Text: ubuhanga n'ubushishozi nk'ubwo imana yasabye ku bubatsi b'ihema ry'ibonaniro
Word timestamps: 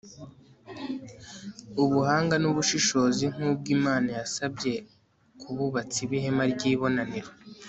ubuhanga 1.83 2.35
n'ubushishozi 2.39 3.23
nk'ubwo 3.33 3.67
imana 3.77 4.09
yasabye 4.17 4.73
ku 5.41 5.49
bubatsi 5.57 6.01
b'ihema 6.09 6.43
ry'ibonaniro 6.53 7.31